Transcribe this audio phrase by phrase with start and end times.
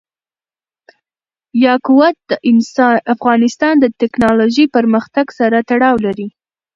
[1.65, 2.31] یاقوت د
[3.15, 6.27] افغانستان د تکنالوژۍ پرمختګ سره تړاو لري.